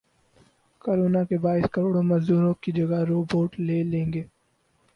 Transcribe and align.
corona 0.81 1.21
کے 1.29 1.37
باعث 1.43 1.65
کروڑ 1.73 1.95
مزدوروں 2.03 2.53
کی 2.61 2.71
جگہ 2.71 2.99
روبوٹ 3.09 3.59
لے 3.59 3.81
لیں 3.91 4.05
گے 4.13 4.23